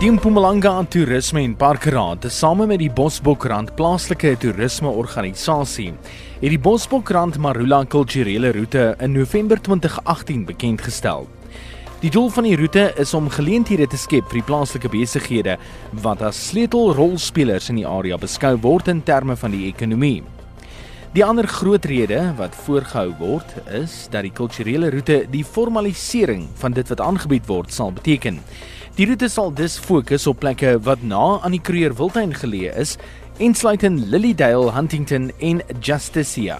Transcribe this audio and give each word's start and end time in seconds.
Die 0.00 0.08
Mpumalanga 0.08 0.78
Toerisme 0.88 1.42
en 1.44 1.52
Parkraad, 1.60 2.22
tesame 2.24 2.64
met 2.64 2.78
die 2.80 2.88
Bosbokrand 2.88 3.74
plaaslike 3.76 4.30
toerismeorganisasie, 4.40 5.90
het 6.40 6.54
die 6.54 6.60
Bosbokrand 6.64 7.36
Marula 7.36 7.82
kulturele 7.84 8.54
roete 8.56 8.94
in 9.04 9.12
November 9.12 9.60
2018 9.60 10.46
bekend 10.48 10.80
gestel. 10.88 11.28
Die 12.00 12.08
doel 12.08 12.32
van 12.32 12.48
die 12.48 12.56
roete 12.56 12.86
is 12.96 13.12
om 13.12 13.28
geleenthede 13.28 13.90
te 13.92 14.00
skep 14.00 14.24
vir 14.32 14.40
die 14.40 14.46
plaaslike 14.48 14.88
besighede 14.88 15.58
wat 16.00 16.24
as 16.24 16.40
sleutelrolspelers 16.48 17.68
in 17.68 17.82
die 17.82 17.88
area 17.98 18.16
beskou 18.16 18.56
word 18.64 18.88
in 18.88 19.04
terme 19.04 19.36
van 19.36 19.52
die 19.52 19.66
ekonomie. 19.68 20.22
Die 21.12 21.26
ander 21.26 21.44
groot 21.44 21.84
rede 21.90 22.22
wat 22.40 22.56
voorgehou 22.64 23.10
word 23.20 23.52
is 23.76 24.06
dat 24.08 24.24
die 24.24 24.32
kulturele 24.32 24.94
roete 24.94 25.26
die 25.28 25.44
formalisering 25.44 26.48
van 26.62 26.72
dit 26.72 26.88
wat 26.88 27.04
aangebied 27.04 27.48
word 27.52 27.74
sal 27.74 27.92
beteken. 27.92 28.40
Die 28.98 29.06
roete 29.06 29.28
sal 29.30 29.52
dus 29.54 29.76
fokus 29.78 30.26
op 30.26 30.40
plekke 30.42 30.74
wat 30.82 31.02
na 31.06 31.38
aan 31.40 31.54
die 31.54 31.62
Kruger 31.62 31.94
Wildtuin 31.94 32.34
geleë 32.34 32.74
is, 32.82 32.96
insluit 33.38 33.86
in 33.86 34.00
Lilydale, 34.10 34.72
Huntington 34.74 35.30
en 35.38 35.62
Justicia. 35.78 36.58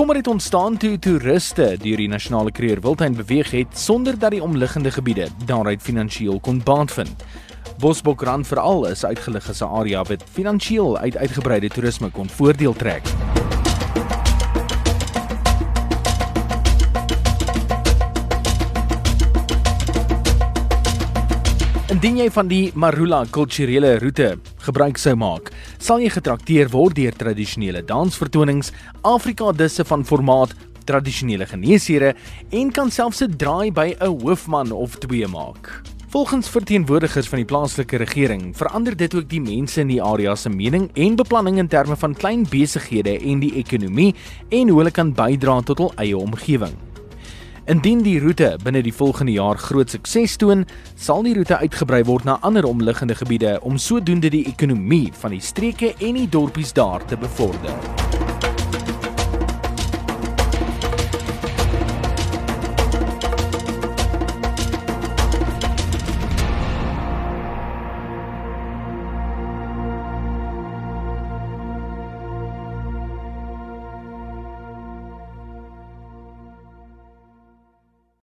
Kommer 0.00 0.16
het 0.16 0.26
ontstaan 0.26 0.76
toe 0.76 0.98
toeriste 0.98 1.76
deur 1.82 2.00
die 2.00 2.08
nasionale 2.08 2.50
Kruger 2.50 2.80
Wildtuin 2.80 3.14
beweeg 3.18 3.50
het 3.50 3.78
sonder 3.78 4.18
dat 4.18 4.30
die 4.30 4.42
omliggende 4.42 4.90
gebiede 4.90 5.26
daaruit 5.44 5.82
finansiëel 5.82 6.38
kon 6.40 6.62
baat 6.64 6.92
vind. 6.92 7.24
Bosbokrand 7.78 8.46
veral 8.46 8.86
is 8.88 9.04
uitgelig 9.04 9.48
as 9.48 9.60
'n 9.60 9.68
area 9.68 10.02
wat 10.02 10.24
finansiëel 10.32 10.98
uit 10.98 11.16
uitgebreide 11.16 11.68
toerisme 11.68 12.10
kon 12.10 12.28
voordeel 12.28 12.72
trek. 12.72 13.02
Indien 21.88 22.16
jy 22.16 22.30
van 22.30 22.48
die 22.48 22.70
Marula 22.74 23.24
kulturele 23.30 23.98
roete 23.98 24.38
gebruik 24.66 24.98
sou 24.98 25.16
maak, 25.16 25.52
sal 25.78 26.00
jy 26.00 26.10
getrakteer 26.10 26.68
word 26.72 26.96
deur 26.96 27.12
tradisionele 27.12 27.82
dansvertonings, 27.82 28.72
Afrika 29.02 29.52
disse 29.52 29.84
van 29.84 30.04
formaat, 30.04 30.54
tradisionele 30.84 31.46
geneesere 31.46 32.14
en 32.50 32.72
kan 32.72 32.90
selfs 32.90 33.22
'n 33.22 33.36
draai 33.36 33.70
by 33.70 33.94
'n 34.00 34.20
hoofman 34.20 34.72
of 34.72 34.98
twee 34.98 35.26
maak. 35.26 35.82
Volgens 36.10 36.48
verteenwoordigers 36.48 37.28
van 37.28 37.38
die 37.38 37.46
plaaslike 37.46 37.96
regering 37.96 38.56
verander 38.56 38.96
dit 38.96 39.14
ook 39.14 39.28
die 39.28 39.40
mense 39.40 39.80
in 39.80 39.86
die 39.86 40.02
area 40.02 40.34
se 40.34 40.48
mening 40.48 40.90
en 40.94 41.14
beplanning 41.14 41.58
in 41.58 41.68
terme 41.68 41.96
van 41.96 42.14
klein 42.14 42.46
besighede 42.50 43.18
en 43.18 43.38
die 43.38 43.54
ekonomie 43.54 44.14
en 44.48 44.68
hoe 44.68 44.78
hulle 44.78 44.90
kan 44.90 45.14
bydra 45.14 45.60
tot 45.62 45.78
hul 45.78 45.92
eie 45.96 46.18
omgewing. 46.18 46.89
Indien 47.68 48.00
die 48.02 48.18
roete 48.20 48.54
binne 48.64 48.80
die 48.82 48.94
volgende 48.94 49.32
jaar 49.32 49.58
groot 49.60 49.90
sukses 49.92 50.36
toon, 50.40 50.64
sal 50.96 51.22
die 51.26 51.34
roete 51.36 51.60
uitgebrei 51.60 52.02
word 52.08 52.24
na 52.24 52.38
ander 52.40 52.64
omliggende 52.64 53.14
gebiede 53.14 53.58
om 53.60 53.78
sodoende 53.78 54.32
die 54.32 54.46
ekonomie 54.48 55.10
van 55.20 55.36
die 55.36 55.44
streke 55.44 55.94
en 55.98 56.22
die 56.22 56.28
dorpies 56.28 56.72
daar 56.72 57.04
te 57.04 57.20
bevorder. 57.20 57.99